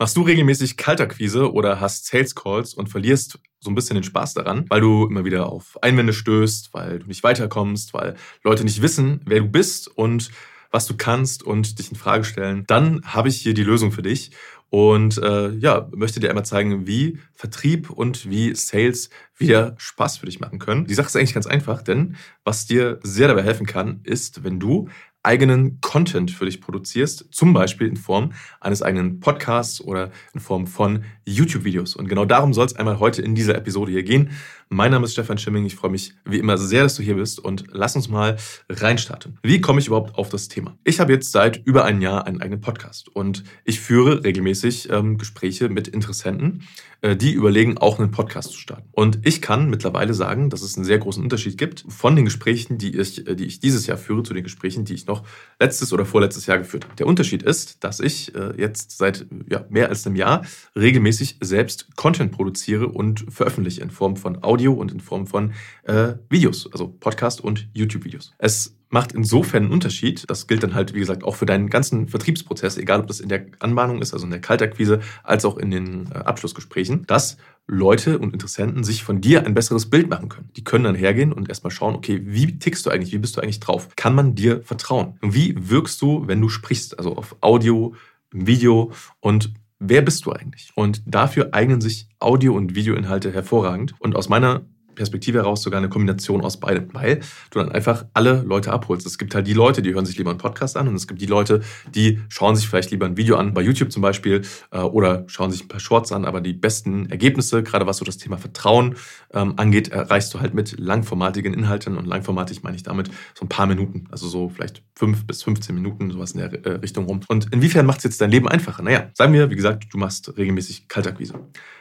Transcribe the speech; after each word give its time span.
Machst 0.00 0.16
du 0.16 0.22
regelmäßig 0.22 0.76
Kaltakquise 0.76 1.52
oder 1.52 1.80
hast 1.80 2.06
Sales 2.06 2.36
Calls 2.36 2.72
und 2.72 2.88
verlierst 2.88 3.40
so 3.58 3.68
ein 3.68 3.74
bisschen 3.74 3.94
den 3.94 4.04
Spaß 4.04 4.34
daran, 4.34 4.64
weil 4.68 4.80
du 4.80 5.06
immer 5.06 5.24
wieder 5.24 5.48
auf 5.48 5.76
Einwände 5.82 6.12
stößt, 6.12 6.72
weil 6.72 7.00
du 7.00 7.08
nicht 7.08 7.24
weiterkommst, 7.24 7.92
weil 7.94 8.14
Leute 8.44 8.62
nicht 8.62 8.80
wissen, 8.80 9.20
wer 9.26 9.40
du 9.40 9.48
bist 9.48 9.88
und 9.88 10.30
was 10.70 10.86
du 10.86 10.96
kannst 10.96 11.42
und 11.42 11.80
dich 11.80 11.90
in 11.90 11.96
Frage 11.96 12.22
stellen, 12.22 12.62
dann 12.68 13.02
habe 13.06 13.28
ich 13.28 13.38
hier 13.38 13.54
die 13.54 13.64
Lösung 13.64 13.90
für 13.90 14.02
dich 14.02 14.30
und 14.70 15.18
äh, 15.18 15.50
ja, 15.54 15.88
möchte 15.92 16.20
dir 16.20 16.28
einmal 16.28 16.44
zeigen, 16.44 16.86
wie 16.86 17.18
Vertrieb 17.34 17.90
und 17.90 18.28
wie 18.28 18.54
Sales 18.54 19.10
wieder 19.36 19.74
Spaß 19.78 20.18
für 20.18 20.26
dich 20.26 20.40
machen 20.40 20.58
können. 20.58 20.86
Die 20.86 20.94
Sache 20.94 21.06
ist 21.06 21.16
eigentlich 21.16 21.34
ganz 21.34 21.46
einfach, 21.46 21.82
denn 21.82 22.16
was 22.44 22.66
dir 22.66 23.00
sehr 23.02 23.28
dabei 23.28 23.42
helfen 23.42 23.66
kann, 23.66 24.00
ist, 24.04 24.44
wenn 24.44 24.60
du 24.60 24.88
eigenen 25.22 25.80
Content 25.80 26.30
für 26.30 26.44
dich 26.44 26.60
produzierst, 26.60 27.26
zum 27.30 27.52
Beispiel 27.52 27.88
in 27.88 27.96
Form 27.96 28.32
eines 28.60 28.82
eigenen 28.82 29.20
Podcasts 29.20 29.80
oder 29.80 30.10
in 30.32 30.40
Form 30.40 30.66
von 30.66 31.04
YouTube-Videos. 31.24 31.96
Und 31.96 32.08
genau 32.08 32.24
darum 32.24 32.54
soll 32.54 32.66
es 32.66 32.76
einmal 32.76 32.98
heute 32.98 33.22
in 33.22 33.34
dieser 33.34 33.56
Episode 33.56 33.92
hier 33.92 34.04
gehen. 34.04 34.30
Mein 34.70 34.90
Name 34.90 35.06
ist 35.06 35.12
Stefan 35.12 35.38
Schimming. 35.38 35.64
Ich 35.64 35.76
freue 35.76 35.90
mich 35.90 36.12
wie 36.26 36.38
immer 36.38 36.58
sehr, 36.58 36.82
dass 36.82 36.94
du 36.96 37.02
hier 37.02 37.14
bist 37.14 37.38
und 37.38 37.64
lass 37.70 37.96
uns 37.96 38.10
mal 38.10 38.36
reinstarten. 38.68 39.38
Wie 39.42 39.62
komme 39.62 39.80
ich 39.80 39.86
überhaupt 39.86 40.16
auf 40.16 40.28
das 40.28 40.48
Thema? 40.48 40.76
Ich 40.84 41.00
habe 41.00 41.10
jetzt 41.10 41.32
seit 41.32 41.56
über 41.64 41.86
einem 41.86 42.02
Jahr 42.02 42.26
einen 42.26 42.42
eigenen 42.42 42.60
Podcast 42.60 43.08
und 43.08 43.44
ich 43.64 43.80
führe 43.80 44.24
regelmäßig 44.24 44.90
ähm, 44.90 45.16
Gespräche 45.16 45.70
mit 45.70 45.88
Interessenten, 45.88 46.64
äh, 47.00 47.16
die 47.16 47.32
überlegen, 47.32 47.78
auch 47.78 47.98
einen 47.98 48.10
Podcast 48.10 48.50
zu 48.50 48.58
starten. 48.58 48.90
Und 48.92 49.20
ich 49.26 49.40
kann 49.40 49.70
mittlerweile 49.70 50.12
sagen, 50.12 50.50
dass 50.50 50.60
es 50.60 50.76
einen 50.76 50.84
sehr 50.84 50.98
großen 50.98 51.22
Unterschied 51.22 51.56
gibt 51.56 51.86
von 51.88 52.14
den 52.14 52.26
Gesprächen, 52.26 52.76
die 52.76 52.94
ich, 52.98 53.26
äh, 53.26 53.36
die 53.36 53.46
ich 53.46 53.60
dieses 53.60 53.86
Jahr 53.86 53.96
führe, 53.96 54.22
zu 54.22 54.34
den 54.34 54.44
Gesprächen, 54.44 54.84
die 54.84 54.92
ich 54.92 55.06
noch 55.06 55.22
letztes 55.58 55.94
oder 55.94 56.04
vorletztes 56.04 56.44
Jahr 56.44 56.58
geführt 56.58 56.84
habe. 56.84 56.96
Der 56.96 57.06
Unterschied 57.06 57.42
ist, 57.42 57.82
dass 57.84 58.00
ich 58.00 58.34
äh, 58.34 58.52
jetzt 58.60 58.98
seit 58.98 59.24
ja, 59.48 59.64
mehr 59.70 59.88
als 59.88 60.06
einem 60.06 60.16
Jahr 60.16 60.44
regelmäßig 60.76 61.38
selbst 61.40 61.96
Content 61.96 62.32
produziere 62.32 62.88
und 62.88 63.24
veröffentliche 63.30 63.80
in 63.80 63.90
Form 63.90 64.16
von 64.16 64.42
Audio 64.42 64.57
Audio 64.58 64.72
und 64.72 64.90
in 64.90 64.98
Form 64.98 65.28
von 65.28 65.52
äh, 65.84 66.14
Videos, 66.28 66.68
also 66.72 66.88
Podcast 66.88 67.40
und 67.40 67.68
YouTube-Videos. 67.74 68.34
Es 68.38 68.76
macht 68.88 69.12
insofern 69.12 69.64
einen 69.64 69.72
Unterschied. 69.72 70.24
Das 70.28 70.48
gilt 70.48 70.64
dann 70.64 70.74
halt, 70.74 70.94
wie 70.94 70.98
gesagt, 70.98 71.22
auch 71.22 71.36
für 71.36 71.46
deinen 71.46 71.70
ganzen 71.70 72.08
Vertriebsprozess, 72.08 72.76
egal 72.76 72.98
ob 72.98 73.06
das 73.06 73.20
in 73.20 73.28
der 73.28 73.46
Anbahnung 73.60 74.02
ist, 74.02 74.14
also 74.14 74.24
in 74.24 74.32
der 74.32 74.40
Kaltakquise, 74.40 74.98
als 75.22 75.44
auch 75.44 75.58
in 75.58 75.70
den 75.70 76.10
äh, 76.10 76.18
Abschlussgesprächen, 76.18 77.06
dass 77.06 77.36
Leute 77.68 78.18
und 78.18 78.32
Interessenten 78.32 78.82
sich 78.82 79.04
von 79.04 79.20
dir 79.20 79.46
ein 79.46 79.54
besseres 79.54 79.88
Bild 79.88 80.10
machen 80.10 80.28
können. 80.28 80.50
Die 80.56 80.64
können 80.64 80.82
dann 80.82 80.96
hergehen 80.96 81.32
und 81.32 81.48
erstmal 81.48 81.70
schauen, 81.70 81.94
okay, 81.94 82.20
wie 82.24 82.58
tickst 82.58 82.84
du 82.84 82.90
eigentlich, 82.90 83.12
wie 83.12 83.18
bist 83.18 83.36
du 83.36 83.40
eigentlich 83.40 83.60
drauf? 83.60 83.90
Kann 83.94 84.16
man 84.16 84.34
dir 84.34 84.62
vertrauen? 84.62 85.18
Und 85.22 85.34
wie 85.34 85.54
wirkst 85.56 86.02
du, 86.02 86.26
wenn 86.26 86.40
du 86.40 86.48
sprichst, 86.48 86.98
also 86.98 87.14
auf 87.16 87.36
Audio, 87.42 87.94
Video 88.32 88.90
und 89.20 89.52
wer 89.78 90.02
bist 90.02 90.26
du 90.26 90.32
eigentlich? 90.32 90.72
Und 90.74 91.02
dafür 91.06 91.50
eignen 91.52 91.80
sich 91.80 92.08
Audio- 92.18 92.54
und 92.54 92.74
Videoinhalte 92.74 93.32
hervorragend. 93.32 93.94
Und 93.98 94.16
aus 94.16 94.28
meiner 94.28 94.62
Perspektive 94.98 95.38
heraus 95.38 95.62
sogar 95.62 95.78
eine 95.78 95.88
Kombination 95.88 96.42
aus 96.42 96.58
beidem, 96.58 96.88
weil 96.92 97.20
du 97.50 97.60
dann 97.60 97.70
einfach 97.70 98.04
alle 98.14 98.42
Leute 98.42 98.72
abholst. 98.72 99.06
Es 99.06 99.16
gibt 99.16 99.34
halt 99.34 99.46
die 99.46 99.54
Leute, 99.54 99.80
die 99.80 99.94
hören 99.94 100.04
sich 100.04 100.18
lieber 100.18 100.30
einen 100.30 100.40
Podcast 100.40 100.76
an 100.76 100.88
und 100.88 100.96
es 100.96 101.06
gibt 101.06 101.22
die 101.22 101.26
Leute, 101.26 101.62
die 101.94 102.20
schauen 102.28 102.56
sich 102.56 102.68
vielleicht 102.68 102.90
lieber 102.90 103.06
ein 103.06 103.16
Video 103.16 103.36
an, 103.36 103.54
bei 103.54 103.62
YouTube 103.62 103.92
zum 103.92 104.02
Beispiel, 104.02 104.42
äh, 104.72 104.80
oder 104.80 105.24
schauen 105.28 105.50
sich 105.52 105.64
ein 105.64 105.68
paar 105.68 105.80
Shorts 105.80 106.10
an, 106.10 106.24
aber 106.24 106.40
die 106.40 106.52
besten 106.52 107.08
Ergebnisse, 107.08 107.62
gerade 107.62 107.86
was 107.86 107.98
so 107.98 108.04
das 108.04 108.18
Thema 108.18 108.38
Vertrauen 108.38 108.96
ähm, 109.32 109.54
angeht, 109.56 109.88
erreichst 109.88 110.34
du 110.34 110.40
halt 110.40 110.52
mit 110.52 110.78
langformatigen 110.78 111.54
Inhalten 111.54 111.96
und 111.96 112.06
langformatig 112.06 112.64
meine 112.64 112.76
ich 112.76 112.82
damit 112.82 113.08
so 113.34 113.44
ein 113.44 113.48
paar 113.48 113.66
Minuten, 113.66 114.04
also 114.10 114.26
so 114.26 114.48
vielleicht 114.48 114.82
fünf 114.96 115.26
bis 115.26 115.44
15 115.44 115.74
Minuten, 115.74 116.10
sowas 116.10 116.32
in 116.32 116.40
der 116.40 116.66
äh, 116.66 116.70
Richtung 116.72 117.06
rum. 117.06 117.20
Und 117.28 117.52
inwiefern 117.52 117.86
macht 117.86 117.98
es 117.98 118.04
jetzt 118.04 118.20
dein 118.20 118.32
Leben 118.32 118.48
einfacher? 118.48 118.82
Naja, 118.82 119.10
sagen 119.14 119.32
wir, 119.32 119.48
wie 119.50 119.56
gesagt, 119.56 119.86
du 119.92 119.98
machst 119.98 120.36
regelmäßig 120.36 120.88
Kaltakquise. 120.88 121.34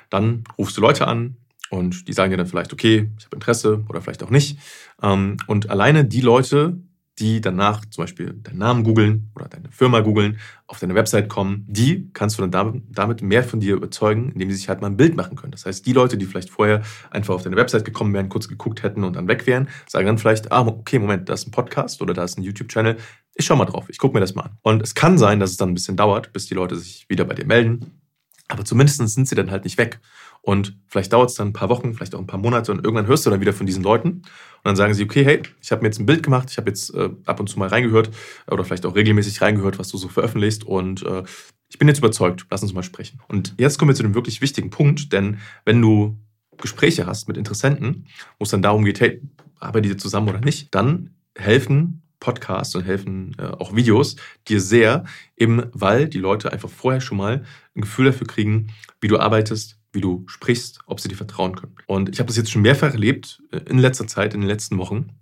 Dann 0.10 0.44
rufst 0.58 0.78
du 0.78 0.82
Leute 0.82 1.08
an, 1.08 1.38
und 1.70 2.08
die 2.08 2.14
sagen 2.14 2.32
dir 2.32 2.38
dann 2.38 2.48
vielleicht, 2.48 2.74
okay, 2.74 3.10
ich 3.18 3.26
habe 3.26 3.36
Interesse 3.36 3.84
oder 3.90 4.02
vielleicht 4.02 4.24
auch 4.24 4.30
nicht. 4.30 4.60
Ähm, 5.02 5.38
und 5.48 5.70
alleine 5.70 6.06
die 6.06 6.22
Leute, 6.22 6.78
die 7.20 7.42
danach 7.42 7.84
zum 7.86 8.04
Beispiel 8.04 8.34
deinen 8.34 8.60
Namen 8.60 8.84
googeln 8.84 9.32
oder 9.36 9.48
deine 9.48 9.72
Firma 9.72 10.02
googeln, 10.02 10.38
auf 10.68 10.80
deine 10.80 10.94
Website 10.94 11.30
kommen, 11.30 11.66
die 11.68 12.12
kannst 12.14 12.38
du 12.38 12.46
dann 12.46 12.84
damit 12.90 13.22
mehr 13.22 13.44
von 13.44 13.60
dir 13.60 13.76
überzeugen, 13.76 14.32
indem 14.34 14.52
sie 14.52 14.58
sich 14.58 14.70
halt 14.70 14.82
mal 14.82 14.88
ein 14.88 14.98
Bild 14.98 15.16
machen 15.16 15.36
können. 15.36 15.52
Das 15.52 15.66
heißt, 15.66 15.86
die 15.86 15.94
Leute, 15.94 16.18
die 16.18 16.26
vielleicht 16.26 16.50
vorher 16.50 16.84
einfach 17.10 17.34
auf 17.34 17.42
deine 17.42 17.56
Website 17.56 17.86
gekommen 17.86 18.14
wären, 18.14 18.30
kurz 18.30 18.48
geguckt 18.48 18.84
hätten 18.84 19.04
und 19.04 19.16
dann 19.16 19.28
weg 19.28 19.48
wären, 19.48 19.68
sagen 19.88 20.06
dann 20.06 20.18
vielleicht, 20.18 20.52
ah, 20.52 20.62
okay, 20.68 21.00
Moment, 21.00 21.28
da 21.30 21.34
ist 21.34 21.48
ein 21.48 21.52
Podcast 21.52 22.02
oder 22.02 22.14
da 22.14 22.24
ist 22.24 22.38
ein 22.38 22.44
YouTube-Channel. 22.44 22.98
Ich 23.34 23.46
schau 23.46 23.56
mal 23.56 23.66
drauf, 23.66 23.86
ich 23.90 23.98
gucke 23.98 24.14
mir 24.16 24.22
das 24.22 24.36
mal 24.36 24.44
an. 24.44 24.58
Und 24.62 24.84
es 24.84 24.94
kann 24.94 25.18
sein, 25.18 25.40
dass 25.40 25.52
es 25.52 25.58
dann 25.58 25.70
ein 25.70 25.76
bisschen 25.76 25.96
dauert, 25.98 26.34
bis 26.34 26.46
die 26.46 26.54
Leute 26.54 26.76
sich 26.76 27.08
wieder 27.10 27.26
bei 27.26 27.34
dir 27.34 27.46
melden. 27.46 27.97
Aber 28.48 28.64
zumindest 28.64 29.06
sind 29.08 29.28
sie 29.28 29.36
dann 29.36 29.52
halt 29.52 29.66
nicht 29.66 29.78
weg. 29.78 30.00
Und 30.42 30.78
vielleicht 30.88 31.12
dauert 31.12 31.30
es 31.30 31.36
dann 31.36 31.50
ein 31.50 31.54
paar 31.54 31.70
Wochen, 31.70 31.94
vielleicht 31.94 32.16
auch 32.16 32.20
ein 32.20 32.28
paar 32.28 32.40
Monate 32.40 32.72
und 32.72 32.84
irgendwann 32.84 33.08
hörst 33.08 33.26
du 33.26 33.30
dann 33.30 33.42
wieder 33.42 33.52
von 33.52 33.66
diesen 33.66 33.84
Leuten. 33.84 34.10
Und 34.10 34.24
dann 34.64 34.76
sagen 34.78 34.94
sie, 34.94 35.04
okay, 35.04 35.26
hey, 35.26 35.42
ich 35.62 35.72
habe 35.72 35.82
mir 35.82 35.90
jetzt 35.90 36.00
ein 36.00 36.06
Bild 36.06 36.24
gemacht, 36.24 36.50
ich 36.50 36.58
habe 36.58 36.70
jetzt 36.70 36.94
äh, 36.94 37.10
ab 37.26 37.40
und 37.40 37.48
zu 37.48 37.60
mal 37.60 37.68
reingehört 37.68 38.12
oder 38.50 38.64
vielleicht 38.64 38.86
auch 38.86 38.96
regelmäßig 38.96 39.42
reingehört, 39.42 39.78
was 39.78 39.90
du 39.90 39.98
so 39.98 40.08
veröffentlichst 40.08 40.64
und 40.64 41.06
äh, 41.06 41.24
ich 41.70 41.80
bin 41.80 41.88
jetzt 41.90 41.98
überzeugt, 41.98 42.46
lass 42.50 42.64
uns 42.64 42.74
mal 42.74 42.84
sprechen. 42.84 43.20
Und 43.28 43.54
jetzt 43.58 43.78
kommen 43.78 43.90
wir 43.90 43.96
zu 43.96 44.04
dem 44.04 44.16
wirklich 44.16 44.42
wichtigen 44.42 44.70
Punkt, 44.70 45.12
denn 45.12 45.40
wenn 45.66 45.82
du 45.82 46.18
Gespräche 46.58 47.06
hast 47.06 47.28
mit 47.28 47.38
Interessenten, 47.38 48.08
wo 48.40 48.44
es 48.44 48.50
dann 48.50 48.62
darum 48.62 48.86
geht, 48.86 49.02
hey, 49.02 49.22
arbeiten 49.60 49.88
die 49.88 49.98
zusammen 49.98 50.30
oder 50.30 50.40
nicht, 50.40 50.74
dann 50.74 51.16
helfen 51.36 52.04
Podcasts 52.28 52.76
und 52.76 52.84
helfen 52.84 53.38
äh, 53.40 53.44
auch 53.44 53.74
Videos 53.74 54.18
dir 54.50 54.60
sehr, 54.60 55.06
eben 55.38 55.64
weil 55.72 56.10
die 56.10 56.18
Leute 56.18 56.52
einfach 56.52 56.70
vorher 56.70 57.00
schon 57.00 57.18
mal 57.18 57.46
ein 57.74 57.82
Gefühl 57.82 58.08
dafür 58.08 58.28
kriegen, 58.28 58.68
wie 59.00 59.08
du 59.08 59.18
arbeitest, 59.18 59.80
wie 59.94 60.02
du 60.02 60.26
sprichst, 60.28 60.82
ob 60.88 61.00
sie 61.00 61.08
dir 61.08 61.16
vertrauen 61.16 61.56
können. 61.56 61.74
Und 61.86 62.10
ich 62.10 62.20
habe 62.20 62.28
das 62.28 62.36
jetzt 62.36 62.52
schon 62.52 62.64
mehrfach 62.64 62.92
erlebt 62.92 63.42
äh, 63.52 63.60
in 63.70 63.78
letzter 63.78 64.08
Zeit, 64.08 64.34
in 64.34 64.42
den 64.42 64.50
letzten 64.50 64.78
Wochen, 64.78 65.14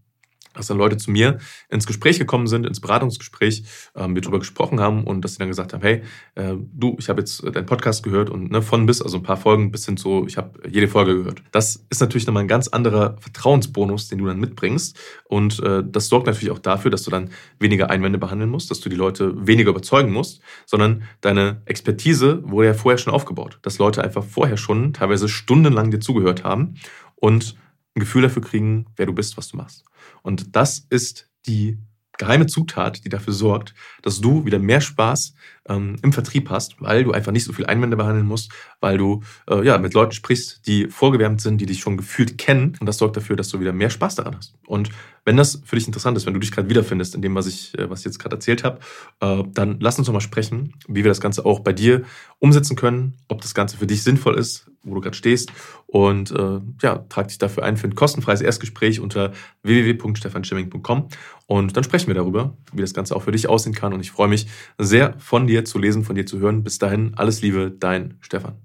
dass 0.56 0.68
dann 0.68 0.78
Leute 0.78 0.98
zu 0.98 1.12
mir 1.12 1.40
ins 1.70 1.86
Gespräch 1.86 2.20
gekommen 2.20 2.48
sind, 2.48 2.66
ins 2.66 2.80
Beratungsgespräch, 2.80 3.64
ähm, 3.96 4.16
wir 4.16 4.22
darüber 4.22 4.40
gesprochen 4.40 4.80
haben 4.80 5.04
und 5.04 5.22
dass 5.22 5.34
sie 5.34 5.40
dann 5.40 5.48
gesagt 5.48 5.74
haben, 5.74 5.82
hey, 5.82 6.02
äh, 6.36 6.56
du, 6.74 6.96
ich 7.00 7.10
habe 7.10 7.22
jetzt 7.22 7.44
deinen 7.44 7.66
Podcast 7.66 8.04
gehört 8.04 8.30
und 8.30 8.52
ne, 8.52 8.62
von 8.62 8.86
bis, 8.86 9.02
also 9.02 9.18
ein 9.18 9.24
paar 9.24 9.38
Folgen 9.38 9.72
bis 9.72 9.86
hin 9.86 9.98
zu, 9.98 10.26
ich 10.28 10.38
habe 10.38 10.60
jede 10.70 10.88
Folge 10.88 11.16
gehört. 11.16 11.44
Das 11.52 11.86
ist 11.90 12.02
natürlich 12.02 12.28
nochmal 12.28 12.44
ein 12.44 12.48
ganz 12.48 12.68
anderer 12.68 13.18
Vertrauensbonus, 13.20 14.08
den 14.08 14.20
du 14.20 14.26
dann 14.26 14.40
mitbringst 14.40 14.98
und 15.26 15.62
äh, 15.62 15.84
das 15.86 16.08
sorgt 16.08 16.28
natürlich 16.28 16.52
auch 16.52 16.60
dafür, 16.60 16.92
dass 16.92 17.04
du 17.04 17.12
dann 17.12 17.30
weniger 17.60 17.90
Einwände 17.90 18.18
behandeln 18.18 18.50
musst, 18.50 18.72
dass 18.72 18.80
du 18.80 18.90
die 18.90 18.96
Leute 18.96 19.48
weniger 19.48 19.70
überzeugen 19.70 20.12
musst, 20.12 20.42
sondern 20.66 21.04
deine 21.22 21.62
Expertise 21.66 22.42
wurde 22.44 22.68
ja 22.68 22.74
vorher 22.74 22.98
schon 22.98 23.14
aufgebaut, 23.14 23.60
dass 23.62 23.78
Leute 23.78 24.04
einfach 24.04 24.24
vorher 24.24 24.58
schon 24.58 24.94
teilweise 24.94 25.28
stundenlang 25.28 25.92
dir 25.92 26.00
zugehört 26.00 26.44
haben 26.44 26.76
und 27.16 27.56
ein 27.96 28.00
Gefühl 28.00 28.22
dafür 28.22 28.42
kriegen, 28.42 28.86
wer 28.96 29.06
du 29.06 29.14
bist, 29.14 29.38
was 29.38 29.48
du 29.48 29.58
machst. 29.58 29.86
Und 30.22 30.56
das 30.56 30.86
ist 30.90 31.30
die 31.48 31.78
geheime 32.18 32.46
Zutat, 32.48 33.04
die 33.04 33.10
dafür 33.10 33.34
sorgt, 33.34 33.74
dass 34.02 34.22
du 34.22 34.46
wieder 34.46 34.60
mehr 34.60 34.82
Spaß 34.82 35.34
ähm, 35.68 35.98
im 36.02 36.14
Vertrieb 36.14 36.50
hast, 36.50 36.82
weil 36.82 37.04
du 37.04 37.12
einfach 37.12 37.32
nicht 37.32 37.46
so 37.46 37.54
viel 37.54 37.66
Einwände 37.66 37.98
behandeln 37.98 38.26
musst, 38.26 38.52
weil 38.80 38.98
du 38.98 39.24
äh, 39.50 39.66
ja 39.66 39.78
mit 39.78 39.94
Leuten 39.94 40.14
sprichst, 40.14 40.66
die 40.68 40.88
vorgewärmt 40.88 41.42
sind, 41.42 41.60
die 41.60 41.66
dich 41.66 41.80
schon 41.80 41.98
gefühlt 41.98 42.38
kennen 42.38 42.78
und 42.80 42.86
das 42.86 42.98
sorgt 42.98 43.18
dafür, 43.18 43.36
dass 43.36 43.50
du 43.50 43.60
wieder 43.60 43.74
mehr 43.74 43.90
Spaß 43.90 44.16
daran 44.16 44.38
hast. 44.38 44.56
Und 44.66 44.90
wenn 45.24 45.38
das 45.38 45.62
für 45.66 45.76
dich 45.76 45.88
interessant 45.88 46.18
ist, 46.18 46.26
wenn 46.26 46.34
du 46.34 46.40
dich 46.40 46.52
gerade 46.52 46.70
wiederfindest 46.70 47.16
in 47.16 47.22
dem, 47.22 47.36
was 47.36 47.48
ich, 47.48 47.78
äh, 47.78 47.90
was 47.90 48.00
ich 48.00 48.06
jetzt 48.06 48.20
gerade 48.20 48.36
erzählt 48.36 48.64
habe, 48.64 48.80
äh, 49.20 49.44
dann 49.54 49.78
lass 49.80 49.98
uns 49.98 50.08
doch 50.08 50.14
mal 50.14 50.22
sprechen, 50.22 50.74
wie 50.88 51.04
wir 51.04 51.10
das 51.10 51.22
Ganze 51.22 51.46
auch 51.46 51.60
bei 51.60 51.74
dir 51.74 52.04
umsetzen 52.40 52.76
können, 52.76 53.18
ob 53.28 53.42
das 53.42 53.54
Ganze 53.54 53.78
für 53.78 53.88
dich 53.88 54.04
sinnvoll 54.04 54.38
ist, 54.38 54.70
wo 54.86 54.96
du 54.96 55.02
gerade 55.02 55.16
stehst. 55.16 55.52
Und 55.88 56.32
äh, 56.32 56.60
ja, 56.82 57.06
trag 57.10 57.28
dich 57.28 57.38
dafür 57.38 57.64
ein 57.64 57.78
für 57.78 57.88
ein 57.88 57.96
kostenfreies 57.96 58.42
Erstgespräch 58.42 59.00
unter 59.00 59.32
www.stefanschimming.com 59.64 61.10
und 61.48 61.78
dann 61.78 61.84
sprechen 61.84 62.08
wir 62.08 62.16
darüber, 62.16 62.58
wie 62.74 62.82
das 62.82 62.94
Ganze 62.94 63.16
auch 63.16 63.24
für 63.24 63.32
dich 63.32 63.48
aussehen 63.48 63.74
kann. 63.74 63.94
Und 63.94 64.00
ich 64.00 64.12
freue 64.12 64.28
mich 64.28 64.48
sehr, 64.78 65.14
von 65.20 65.48
dir 65.48 65.66
zu 65.66 65.78
lesen, 65.78 66.04
von 66.04 66.16
dir 66.16 66.26
zu 66.26 66.40
hören. 66.40 66.64
Bis 66.64 66.80
dahin, 66.80 67.14
alles 67.16 67.42
Liebe, 67.42 67.72
dein 67.72 68.18
Stefan. 68.22 68.56